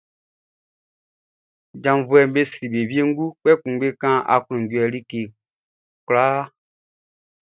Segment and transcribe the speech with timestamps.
[1.83, 5.11] Janvuɛʼm be sri be wiengu, kpɛkun be kan aklunjuɛ like
[6.05, 6.41] kwlaa.